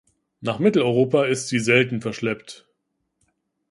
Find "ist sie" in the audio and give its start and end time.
1.25-1.59